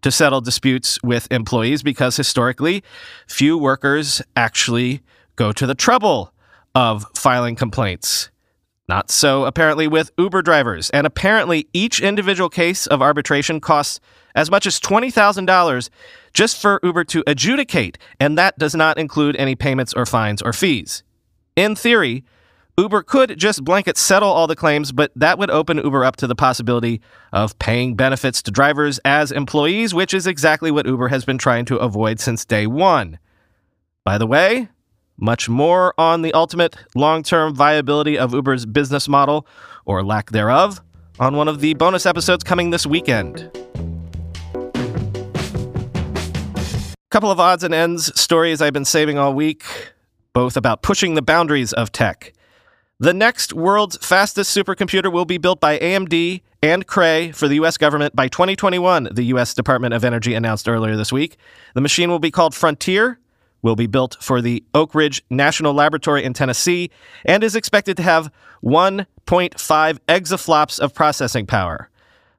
to 0.00 0.10
settle 0.10 0.40
disputes 0.40 0.98
with 1.02 1.30
employees 1.30 1.82
because 1.82 2.16
historically, 2.16 2.82
few 3.28 3.58
workers 3.58 4.22
actually 4.36 5.02
go 5.36 5.52
to 5.52 5.66
the 5.66 5.74
trouble 5.74 6.32
of 6.74 7.04
filing 7.14 7.56
complaints. 7.56 8.30
Not 8.88 9.10
so, 9.10 9.44
apparently, 9.44 9.88
with 9.88 10.10
Uber 10.18 10.42
drivers. 10.42 10.90
And 10.90 11.06
apparently, 11.06 11.68
each 11.72 12.00
individual 12.00 12.50
case 12.50 12.86
of 12.86 13.00
arbitration 13.00 13.60
costs 13.60 13.98
as 14.34 14.50
much 14.50 14.66
as 14.66 14.78
$20,000 14.80 15.88
just 16.34 16.60
for 16.60 16.80
Uber 16.82 17.04
to 17.04 17.22
adjudicate, 17.26 17.96
and 18.20 18.36
that 18.36 18.58
does 18.58 18.74
not 18.74 18.98
include 18.98 19.36
any 19.36 19.54
payments 19.54 19.94
or 19.94 20.04
fines 20.04 20.42
or 20.42 20.52
fees. 20.52 21.02
In 21.56 21.76
theory, 21.76 22.24
Uber 22.76 23.04
could 23.04 23.38
just 23.38 23.64
blanket 23.64 23.96
settle 23.96 24.28
all 24.28 24.48
the 24.48 24.56
claims, 24.56 24.90
but 24.90 25.12
that 25.14 25.38
would 25.38 25.50
open 25.50 25.78
Uber 25.78 26.04
up 26.04 26.16
to 26.16 26.26
the 26.26 26.34
possibility 26.34 27.00
of 27.32 27.56
paying 27.60 27.94
benefits 27.94 28.42
to 28.42 28.50
drivers 28.50 28.98
as 29.04 29.30
employees, 29.30 29.94
which 29.94 30.12
is 30.12 30.26
exactly 30.26 30.72
what 30.72 30.86
Uber 30.86 31.08
has 31.08 31.24
been 31.24 31.38
trying 31.38 31.64
to 31.66 31.76
avoid 31.76 32.18
since 32.18 32.44
day 32.44 32.66
one. 32.66 33.20
By 34.04 34.18
the 34.18 34.26
way, 34.26 34.68
much 35.16 35.48
more 35.48 35.94
on 35.98 36.22
the 36.22 36.32
ultimate 36.32 36.76
long 36.94 37.22
term 37.22 37.54
viability 37.54 38.18
of 38.18 38.32
Uber's 38.32 38.66
business 38.66 39.08
model, 39.08 39.46
or 39.84 40.02
lack 40.02 40.30
thereof, 40.30 40.80
on 41.18 41.36
one 41.36 41.48
of 41.48 41.60
the 41.60 41.74
bonus 41.74 42.06
episodes 42.06 42.44
coming 42.44 42.70
this 42.70 42.86
weekend. 42.86 43.50
Couple 47.10 47.30
of 47.30 47.38
odds 47.38 47.62
and 47.62 47.72
ends 47.72 48.18
stories 48.20 48.60
I've 48.60 48.72
been 48.72 48.84
saving 48.84 49.18
all 49.18 49.34
week, 49.34 49.64
both 50.32 50.56
about 50.56 50.82
pushing 50.82 51.14
the 51.14 51.22
boundaries 51.22 51.72
of 51.72 51.92
tech. 51.92 52.32
The 52.98 53.14
next 53.14 53.52
world's 53.52 53.96
fastest 53.98 54.56
supercomputer 54.56 55.12
will 55.12 55.24
be 55.24 55.38
built 55.38 55.60
by 55.60 55.78
AMD 55.78 56.40
and 56.62 56.86
Cray 56.86 57.32
for 57.32 57.46
the 57.46 57.56
U.S. 57.56 57.76
government 57.76 58.16
by 58.16 58.28
2021, 58.28 59.10
the 59.12 59.24
U.S. 59.26 59.52
Department 59.52 59.94
of 59.94 60.04
Energy 60.04 60.34
announced 60.34 60.68
earlier 60.68 60.96
this 60.96 61.12
week. 61.12 61.36
The 61.74 61.80
machine 61.80 62.08
will 62.08 62.18
be 62.18 62.30
called 62.30 62.54
Frontier, 62.54 63.18
will 63.64 63.74
be 63.74 63.88
built 63.88 64.16
for 64.20 64.40
the 64.40 64.62
Oak 64.74 64.94
Ridge 64.94 65.24
National 65.30 65.72
Laboratory 65.72 66.22
in 66.22 66.34
Tennessee, 66.34 66.90
and 67.24 67.42
is 67.42 67.56
expected 67.56 67.96
to 67.96 68.02
have 68.04 68.30
1.5 68.62 69.98
exaflops 70.06 70.78
of 70.78 70.94
processing 70.94 71.46
power. 71.46 71.88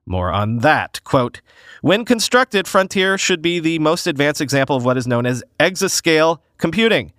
More 0.05 0.31
on 0.31 0.59
that. 0.59 1.03
Quote 1.03 1.41
When 1.81 2.05
constructed, 2.05 2.67
Frontier 2.67 3.17
should 3.17 3.41
be 3.41 3.59
the 3.59 3.79
most 3.79 4.05
advanced 4.05 4.39
example 4.39 4.75
of 4.75 4.85
what 4.85 4.97
is 4.97 5.07
known 5.07 5.25
as 5.25 5.43
exascale 5.59 6.39
computing. 6.59 7.11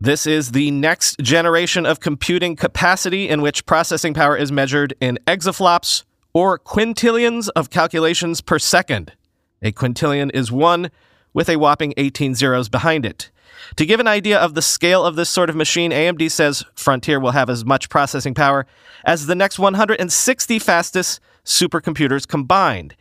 This 0.00 0.26
is 0.26 0.50
the 0.50 0.72
next 0.72 1.20
generation 1.20 1.86
of 1.86 2.00
computing 2.00 2.56
capacity 2.56 3.28
in 3.28 3.40
which 3.40 3.64
processing 3.64 4.12
power 4.12 4.36
is 4.36 4.50
measured 4.50 4.94
in 5.00 5.18
exaflops 5.28 6.02
or 6.32 6.58
quintillions 6.58 7.48
of 7.54 7.70
calculations 7.70 8.40
per 8.40 8.58
second. 8.58 9.12
A 9.62 9.70
quintillion 9.70 10.30
is 10.34 10.50
one 10.50 10.90
with 11.32 11.48
a 11.48 11.56
whopping 11.56 11.94
18 11.96 12.34
zeros 12.34 12.68
behind 12.68 13.06
it. 13.06 13.30
To 13.76 13.86
give 13.86 14.00
an 14.00 14.08
idea 14.08 14.38
of 14.38 14.54
the 14.54 14.62
scale 14.62 15.04
of 15.04 15.16
this 15.16 15.28
sort 15.28 15.50
of 15.50 15.56
machine, 15.56 15.90
AMD 15.90 16.30
says 16.30 16.64
Frontier 16.74 17.20
will 17.20 17.32
have 17.32 17.50
as 17.50 17.64
much 17.64 17.88
processing 17.88 18.34
power 18.34 18.66
as 19.04 19.26
the 19.26 19.34
next 19.34 19.58
160 19.58 20.58
fastest 20.58 21.20
supercomputers 21.44 22.26
combined. 22.26 22.94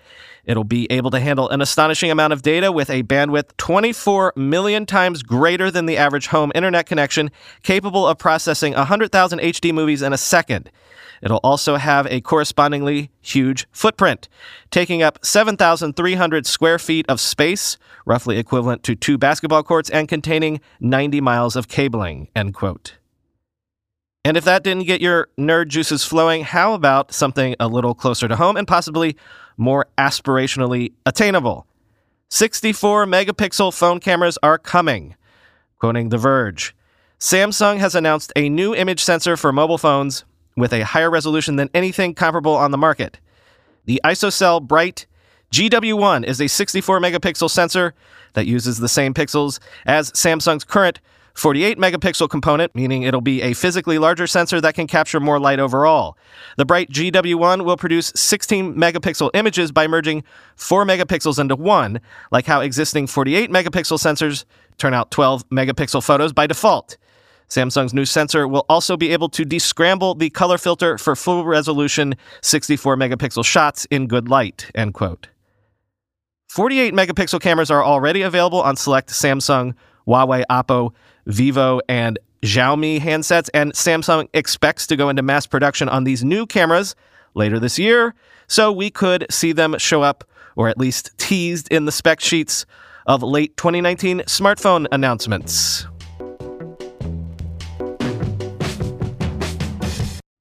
It'll 0.46 0.66
be 0.66 0.92
able 0.92 1.10
to 1.12 1.20
handle 1.20 1.50
an 1.50 1.62
astonishing 1.62 2.12
amount 2.12 2.34
of 2.34 2.42
data 2.42 2.72
with 2.72 2.90
a 2.90 3.04
bandwidth 3.04 3.56
24 3.58 4.34
million 4.36 4.86
times 4.86 5.24
greater 5.24 5.72
than 5.72 5.86
the 5.86 5.98
average 5.98 6.28
home 6.28 6.52
internet 6.54 6.86
connection, 6.86 7.32
capable 7.64 8.06
of 8.06 8.18
processing 8.18 8.74
100,000 8.74 9.40
HD 9.40 9.74
movies 9.74 10.02
in 10.02 10.12
a 10.12 10.18
second. 10.18 10.70
It'll 11.24 11.40
also 11.42 11.78
have 11.78 12.06
a 12.08 12.20
correspondingly 12.20 13.10
huge 13.22 13.66
footprint, 13.72 14.28
taking 14.72 15.02
up 15.02 15.26
7,300 15.26 16.46
square 16.46 16.78
feet 16.78 17.06
of 17.08 17.22
space, 17.22 17.78
roughly 18.06 18.38
equivalent 18.38 18.84
to 18.84 18.96
two 18.96 19.18
basketball 19.18 19.64
courts, 19.64 19.90
and 19.90 20.10
containing 20.10 20.60
90 20.82 21.22
miles 21.22 21.56
of 21.56 21.70
cabling. 21.70 22.28
End 22.36 22.54
quote. 22.54 22.98
And 24.26 24.36
if 24.36 24.44
that 24.44 24.64
didn't 24.64 24.86
get 24.86 25.00
your 25.00 25.30
nerd 25.40 25.70
juices 25.70 26.04
flowing, 26.04 26.44
how 26.44 26.74
about 26.74 27.14
something 27.14 27.56
a 27.58 27.70
little 27.70 27.96
closer 27.96 28.28
to 28.28 28.36
home 28.36 28.58
and 28.58 28.68
possibly 28.68 29.16
more 29.56 29.88
aspirationally 29.98 30.92
attainable? 31.06 31.68
64 32.30 33.06
megapixel 33.06 33.74
phone 33.74 34.02
cameras 34.02 34.38
are 34.44 34.58
coming. 34.58 35.16
Quoting 35.80 36.10
The 36.10 36.18
Verge 36.18 36.76
Samsung 37.18 37.80
has 37.80 37.96
announced 37.96 38.34
a 38.36 38.50
new 38.50 38.76
image 38.76 39.02
sensor 39.02 39.38
for 39.38 39.54
mobile 39.54 39.78
phones 39.78 40.26
with 40.56 40.74
a 40.74 40.84
higher 40.84 41.10
resolution 41.10 41.56
than 41.56 41.70
anything 41.74 42.14
comparable 42.14 42.56
on 42.56 42.72
the 42.72 42.78
market. 42.78 43.20
The 43.86 44.02
ISOCELL 44.04 44.68
Bright 44.68 45.06
GW1 45.52 46.26
is 46.26 46.42
a 46.42 46.48
64 46.48 47.00
megapixel 47.00 47.50
sensor 47.50 47.94
that 48.34 48.48
uses 48.48 48.80
the 48.80 48.90
same 48.90 49.14
pixels 49.14 49.60
as 49.86 50.12
Samsung's 50.12 50.64
current 50.64 51.00
48 51.36 51.78
megapixel 51.78 52.30
component, 52.30 52.74
meaning 52.76 53.04
it'll 53.04 53.22
be 53.22 53.42
a 53.42 53.54
physically 53.54 53.98
larger 53.98 54.28
sensor 54.28 54.62
that 54.62 54.76
can 54.76 54.88
capture 54.88 55.20
more 55.20 55.40
light 55.40 55.60
overall. 55.60 56.18
The 56.58 56.66
Bright 56.66 56.90
GW1 56.92 57.66
will 57.66 57.78
produce 57.78 58.12
16 58.16 58.76
megapixel 58.76 59.32
images 59.34 59.72
by 59.72 59.88
merging 59.88 60.24
4 60.56 60.86
megapixels 60.86 61.40
into 61.40 61.56
1, 61.56 62.00
like 62.32 62.46
how 62.46 62.62
existing 62.62 63.08
48 63.08 63.50
megapixel 63.50 63.98
sensors 63.98 64.46
turn 64.78 64.94
out 64.94 65.12
12 65.12 65.50
megapixel 65.50 66.04
photos 66.04 66.34
by 66.34 66.46
default. 66.46 66.98
Samsung's 67.54 67.94
new 67.94 68.06
sensor 68.06 68.48
will 68.48 68.66
also 68.68 68.98
be 68.98 69.12
able 69.12 69.30
to 69.30 69.46
descramble 69.46 70.18
the 70.18 70.32
color 70.32 70.58
filter 70.58 70.98
for 70.98 71.16
full 71.16 71.46
resolution 71.46 72.16
64 72.42 72.98
megapixel 72.98 73.46
shots 73.46 73.86
in 73.92 74.08
good 74.08 74.28
light. 74.28 74.72
End 74.74 74.96
quote. 74.96 75.28
48 76.50 76.94
megapixel 76.94 77.40
cameras 77.40 77.70
are 77.70 77.84
already 77.84 78.24
available 78.24 78.62
on 78.62 78.76
select 78.76 79.10
Samsung, 79.10 79.76
Huawei, 80.08 80.44
Oppo, 80.50 80.94
Vivo, 81.28 81.80
and 81.88 82.18
Xiaomi 82.42 83.00
handsets, 83.00 83.50
and 83.54 83.72
Samsung 83.74 84.28
expects 84.34 84.88
to 84.88 84.96
go 84.96 85.10
into 85.10 85.22
mass 85.22 85.46
production 85.46 85.88
on 85.88 86.04
these 86.04 86.24
new 86.24 86.46
cameras 86.46 86.96
later 87.36 87.60
this 87.60 87.78
year, 87.78 88.16
so 88.48 88.72
we 88.72 88.90
could 88.90 89.26
see 89.30 89.52
them 89.52 89.78
show 89.78 90.02
up, 90.02 90.24
or 90.56 90.70
at 90.70 90.78
least 90.78 91.12
teased 91.18 91.72
in 91.72 91.86
the 91.86 91.92
spec 91.92 92.20
sheets 92.20 92.66
of 93.06 93.24
late 93.24 93.56
2019 93.58 94.20
smartphone 94.22 94.88
announcements. 94.92 95.88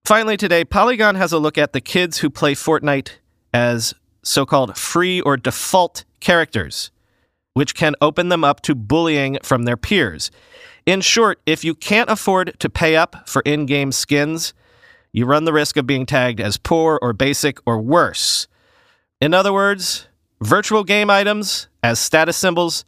Finally, 0.05 0.37
today, 0.37 0.65
Polygon 0.65 1.15
has 1.15 1.33
a 1.33 1.39
look 1.39 1.57
at 1.57 1.73
the 1.73 1.81
kids 1.81 2.19
who 2.19 2.29
play 2.29 2.55
Fortnite 2.55 3.13
as 3.55 3.95
so 4.25 4.45
called 4.45 4.77
free 4.77 5.21
or 5.21 5.37
default 5.37 6.05
characters, 6.19 6.91
which 7.55 7.77
can 7.77 7.95
open 8.01 8.29
them 8.29 8.43
up 8.43 8.61
to 8.63 8.75
bullying 8.75 9.39
from 9.45 9.63
their 9.63 9.77
peers. 9.77 10.33
In 10.87 11.03
short, 11.03 11.41
if 11.47 11.63
you 11.63 11.77
can't 11.77 12.11
afford 12.11 12.59
to 12.59 12.69
pay 12.69 12.97
up 12.97 13.29
for 13.29 13.43
in 13.43 13.65
game 13.65 13.93
skins, 13.93 14.55
you 15.13 15.25
run 15.25 15.45
the 15.45 15.53
risk 15.53 15.77
of 15.77 15.87
being 15.87 16.05
tagged 16.05 16.41
as 16.41 16.57
poor 16.57 16.99
or 17.01 17.13
basic 17.13 17.59
or 17.65 17.81
worse. 17.81 18.49
In 19.21 19.33
other 19.33 19.53
words, 19.53 20.09
virtual 20.41 20.83
game 20.83 21.11
items 21.11 21.69
as 21.81 22.01
status 22.01 22.37
symbols 22.37 22.85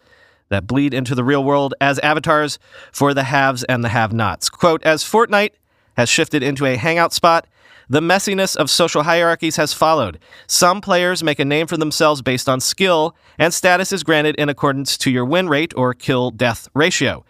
that 0.49 0.67
bleed 0.67 0.93
into 0.93 1.15
the 1.15 1.25
real 1.25 1.45
world 1.45 1.75
as 1.81 2.01
avatars 2.01 2.59
for 2.91 3.15
the 3.15 3.25
haves 3.25 3.63
and 3.65 3.85
the 3.85 3.89
have 3.91 4.13
nots. 4.13 4.51
Quote, 4.51 4.83
as 4.83 5.05
Fortnite 5.05 5.53
has 5.97 6.09
shifted 6.09 6.43
into 6.43 6.67
a 6.67 6.77
hangout 6.77 7.13
spot, 7.13 7.47
the 7.89 8.01
messiness 8.01 8.57
of 8.57 8.71
social 8.71 9.03
hierarchies 9.03 9.57
has 9.57 9.73
followed. 9.73 10.19
Some 10.47 10.81
players 10.81 11.23
make 11.23 11.39
a 11.39 11.45
name 11.45 11.67
for 11.67 11.77
themselves 11.77 12.23
based 12.23 12.49
on 12.49 12.61
skill, 12.61 13.15
and 13.39 13.53
status 13.53 13.93
is 13.93 14.03
granted 14.03 14.37
in 14.37 14.49
accordance 14.49 14.97
to 14.99 15.11
your 15.11 15.25
win 15.25 15.49
rate 15.49 15.75
or 15.77 15.93
kill 15.93 16.31
death 16.31 16.69
ratio. 16.75 17.25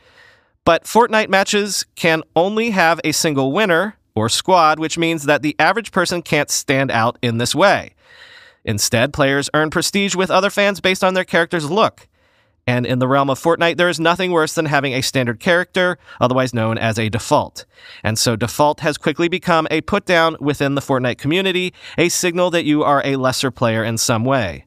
But 0.65 0.85
Fortnite 0.85 1.29
matches 1.29 1.85
can 1.95 2.23
only 2.37 2.71
have 2.71 3.01
a 3.05 3.13
single 3.13 3.53
winner 3.53 3.97
or 4.15 4.29
squad, 4.29 4.79
which 4.79 4.97
means 4.97 5.25
that 5.25 5.43
the 5.43 5.57
average 5.59 5.93
person 5.93 6.23
can't 6.23 6.51
stand 6.51 6.91
out 6.91 7.19
in 7.21 7.39
this 7.39 7.55
way. 7.55 7.95
Instead, 8.65 9.13
players 9.13 9.51
earn 9.53 9.71
prestige 9.71 10.15
with 10.15 10.31
other 10.31 10.51
fans 10.51 10.81
based 10.81 11.05
on 11.05 11.15
their 11.15 11.25
character's 11.25 11.71
look. 11.71 12.09
And 12.67 12.87
in 12.87 12.99
the 12.99 13.09
realm 13.09 13.29
of 13.29 13.39
Fortnite, 13.39 13.77
there 13.77 13.89
is 13.89 14.01
nothing 14.01 14.33
worse 14.33 14.55
than 14.55 14.67
having 14.67 14.95
a 14.95 15.03
standard 15.03 15.39
character, 15.39 15.99
otherwise 16.21 16.55
known 16.55 16.79
as 16.79 16.99
a 16.99 17.11
default. 17.11 17.67
And 18.03 18.19
so 18.19 18.37
default 18.37 18.81
has 18.81 18.97
quickly 18.97 19.29
become 19.29 19.69
a 19.71 19.83
put 19.83 20.07
down 20.07 20.37
within 20.41 20.75
the 20.75 20.81
Fortnite 20.81 21.19
community, 21.19 21.75
a 21.99 22.09
signal 22.09 22.51
that 22.51 22.65
you 22.65 22.83
are 22.83 23.03
a 23.05 23.17
lesser 23.17 23.51
player 23.51 23.85
in 23.85 23.99
some 23.99 24.25
way. 24.25 24.65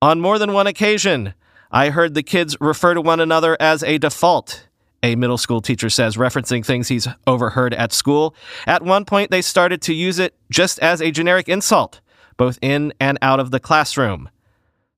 On 0.00 0.20
more 0.20 0.38
than 0.38 0.52
one 0.52 0.68
occasion, 0.68 1.34
I 1.72 1.90
heard 1.90 2.14
the 2.14 2.22
kids 2.22 2.56
refer 2.60 2.94
to 2.94 3.00
one 3.00 3.18
another 3.18 3.56
as 3.58 3.82
a 3.82 3.98
default. 3.98 4.68
A 5.02 5.16
middle 5.16 5.38
school 5.38 5.60
teacher 5.60 5.90
says, 5.90 6.16
referencing 6.16 6.64
things 6.64 6.88
he's 6.88 7.08
overheard 7.26 7.74
at 7.74 7.92
school. 7.92 8.34
At 8.66 8.82
one 8.82 9.04
point, 9.04 9.30
they 9.30 9.42
started 9.42 9.82
to 9.82 9.94
use 9.94 10.18
it 10.18 10.34
just 10.50 10.78
as 10.80 11.00
a 11.00 11.10
generic 11.10 11.48
insult, 11.48 12.00
both 12.36 12.58
in 12.62 12.92
and 13.00 13.18
out 13.22 13.38
of 13.38 13.50
the 13.50 13.60
classroom. 13.60 14.28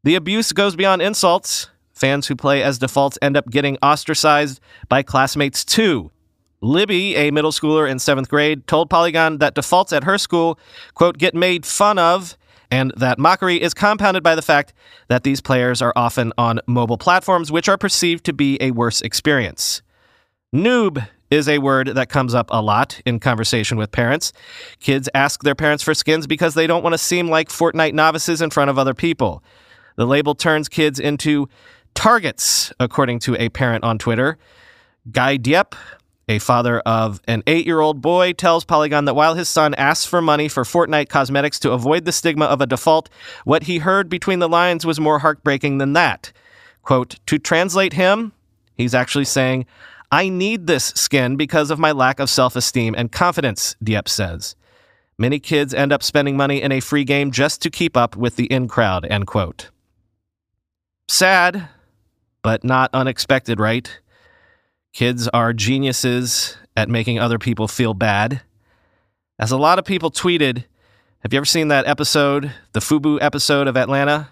The 0.04 0.14
abuse 0.14 0.52
goes 0.52 0.76
beyond 0.76 1.02
insults. 1.02 1.68
Fans 2.00 2.28
who 2.28 2.34
play 2.34 2.62
as 2.62 2.78
defaults 2.78 3.18
end 3.20 3.36
up 3.36 3.50
getting 3.50 3.76
ostracized 3.82 4.58
by 4.88 5.02
classmates 5.02 5.66
too. 5.66 6.10
Libby, 6.62 7.14
a 7.14 7.30
middle 7.30 7.52
schooler 7.52 7.88
in 7.88 7.98
seventh 7.98 8.30
grade, 8.30 8.66
told 8.66 8.88
Polygon 8.88 9.36
that 9.38 9.54
defaults 9.54 9.92
at 9.92 10.04
her 10.04 10.16
school, 10.16 10.58
quote, 10.94 11.18
get 11.18 11.34
made 11.34 11.66
fun 11.66 11.98
of, 11.98 12.38
and 12.70 12.92
that 12.96 13.18
mockery 13.18 13.60
is 13.60 13.74
compounded 13.74 14.22
by 14.22 14.34
the 14.34 14.40
fact 14.40 14.72
that 15.08 15.24
these 15.24 15.42
players 15.42 15.82
are 15.82 15.92
often 15.94 16.32
on 16.38 16.60
mobile 16.66 16.96
platforms, 16.96 17.52
which 17.52 17.68
are 17.68 17.76
perceived 17.76 18.24
to 18.24 18.32
be 18.32 18.56
a 18.62 18.70
worse 18.70 19.02
experience. 19.02 19.82
Noob 20.54 21.06
is 21.30 21.48
a 21.48 21.58
word 21.58 21.88
that 21.88 22.08
comes 22.08 22.34
up 22.34 22.48
a 22.50 22.62
lot 22.62 23.00
in 23.04 23.20
conversation 23.20 23.76
with 23.76 23.92
parents. 23.92 24.32
Kids 24.80 25.08
ask 25.14 25.42
their 25.42 25.54
parents 25.54 25.82
for 25.82 25.92
skins 25.92 26.26
because 26.26 26.54
they 26.54 26.66
don't 26.66 26.82
want 26.82 26.94
to 26.94 26.98
seem 26.98 27.28
like 27.28 27.50
Fortnite 27.50 27.92
novices 27.92 28.40
in 28.40 28.48
front 28.48 28.70
of 28.70 28.78
other 28.78 28.94
people. 28.94 29.42
The 29.96 30.06
label 30.06 30.34
turns 30.34 30.68
kids 30.68 30.98
into 30.98 31.48
targets, 32.00 32.72
according 32.80 33.18
to 33.18 33.36
a 33.36 33.50
parent 33.50 33.84
on 33.84 33.98
Twitter. 33.98 34.38
Guy 35.10 35.36
Diep, 35.36 35.74
A 36.30 36.38
father 36.38 36.80
of 36.80 37.20
an 37.28 37.42
eight 37.46 37.66
year 37.66 37.80
old 37.80 38.00
boy 38.00 38.32
tells 38.32 38.64
Polygon 38.64 39.04
that 39.04 39.12
while 39.12 39.34
his 39.34 39.50
son 39.50 39.74
asks 39.74 40.06
for 40.06 40.22
money 40.22 40.48
for 40.48 40.64
Fortnite 40.64 41.10
cosmetics 41.10 41.58
to 41.58 41.72
avoid 41.72 42.06
the 42.06 42.12
stigma 42.12 42.46
of 42.46 42.62
a 42.62 42.66
default, 42.66 43.10
what 43.44 43.64
he 43.64 43.80
heard 43.80 44.08
between 44.08 44.38
the 44.38 44.48
lines 44.48 44.86
was 44.86 44.98
more 44.98 45.18
heartbreaking 45.18 45.76
than 45.76 45.92
that. 45.92 46.32
Quote, 46.82 47.16
to 47.26 47.38
translate 47.38 47.92
him, 47.92 48.32
he's 48.78 48.94
actually 48.94 49.26
saying, 49.26 49.66
I 50.10 50.30
need 50.30 50.66
this 50.66 50.86
skin 50.96 51.36
because 51.36 51.70
of 51.70 51.78
my 51.78 51.92
lack 51.92 52.18
of 52.18 52.30
self 52.30 52.56
esteem 52.56 52.94
and 52.96 53.12
confidence, 53.12 53.76
Diep 53.84 54.08
says. 54.08 54.56
Many 55.18 55.38
kids 55.38 55.74
end 55.74 55.92
up 55.92 56.02
spending 56.02 56.34
money 56.34 56.62
in 56.62 56.72
a 56.72 56.80
free 56.80 57.04
game 57.04 57.30
just 57.30 57.60
to 57.60 57.68
keep 57.68 57.94
up 57.94 58.16
with 58.16 58.36
the 58.36 58.46
in 58.46 58.68
crowd, 58.68 59.04
end 59.04 59.26
quote. 59.26 59.68
Sad, 61.10 61.68
but 62.42 62.64
not 62.64 62.90
unexpected, 62.92 63.60
right? 63.60 64.00
Kids 64.92 65.28
are 65.28 65.52
geniuses 65.52 66.56
at 66.76 66.88
making 66.88 67.18
other 67.18 67.38
people 67.38 67.68
feel 67.68 67.94
bad. 67.94 68.42
As 69.38 69.50
a 69.50 69.56
lot 69.56 69.78
of 69.78 69.84
people 69.84 70.10
tweeted, 70.10 70.64
have 71.20 71.32
you 71.32 71.38
ever 71.38 71.44
seen 71.44 71.68
that 71.68 71.86
episode, 71.86 72.52
the 72.72 72.80
FUBU 72.80 73.18
episode 73.20 73.68
of 73.68 73.76
Atlanta? 73.76 74.28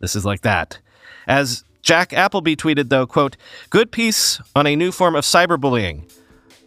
This 0.00 0.14
is 0.14 0.24
like 0.24 0.42
that. 0.42 0.78
As 1.26 1.64
Jack 1.82 2.12
Appleby 2.12 2.56
tweeted, 2.56 2.88
though, 2.88 3.06
quote, 3.06 3.36
good 3.70 3.90
piece 3.90 4.40
on 4.54 4.66
a 4.66 4.76
new 4.76 4.92
form 4.92 5.14
of 5.14 5.24
cyberbullying. 5.24 6.10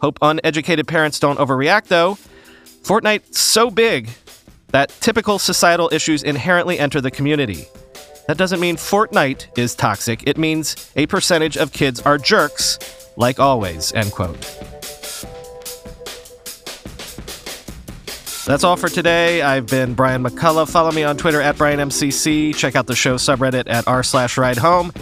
Hope 0.00 0.18
uneducated 0.20 0.88
parents 0.88 1.18
don't 1.18 1.38
overreact, 1.38 1.86
though. 1.86 2.18
Fortnite's 2.82 3.38
so 3.38 3.70
big 3.70 4.10
that 4.68 4.88
typical 5.00 5.38
societal 5.38 5.88
issues 5.92 6.22
inherently 6.22 6.78
enter 6.78 7.00
the 7.00 7.10
community. 7.10 7.66
That 8.26 8.38
doesn't 8.38 8.60
mean 8.60 8.76
Fortnite 8.76 9.58
is 9.58 9.74
toxic. 9.74 10.22
It 10.26 10.38
means 10.38 10.90
a 10.96 11.06
percentage 11.06 11.56
of 11.56 11.72
kids 11.72 12.00
are 12.00 12.18
jerks, 12.18 12.78
like 13.16 13.40
always, 13.40 13.92
end 13.92 14.12
quote. 14.12 14.38
That's 18.44 18.64
all 18.64 18.76
for 18.76 18.88
today. 18.88 19.40
I've 19.40 19.66
been 19.66 19.94
Brian 19.94 20.22
McCullough. 20.22 20.70
Follow 20.70 20.90
me 20.90 21.04
on 21.04 21.16
Twitter 21.16 21.40
at 21.40 21.56
BrianMCC. 21.56 22.54
Check 22.54 22.74
out 22.74 22.86
the 22.86 22.96
show 22.96 23.14
subreddit 23.14 23.64
at 23.68 23.86
r 23.86 24.02
slash 24.02 24.36
ride 24.36 24.58
home. 24.58 24.92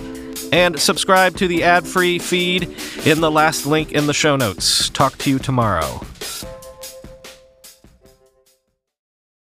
And 0.52 0.78
subscribe 0.78 1.36
to 1.36 1.48
the 1.48 1.62
ad 1.62 1.86
free 1.86 2.18
feed 2.18 2.64
in 3.06 3.20
the 3.20 3.30
last 3.30 3.66
link 3.66 3.92
in 3.92 4.06
the 4.06 4.14
show 4.14 4.36
notes. 4.36 4.90
Talk 4.90 5.16
to 5.18 5.30
you 5.30 5.38
tomorrow. 5.38 6.00